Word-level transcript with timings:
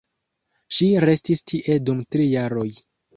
Ŝi 0.77 0.87
restis 1.05 1.43
tie 1.51 1.75
dum 1.91 1.99
tri 2.17 2.25
jaroj. 2.31 2.67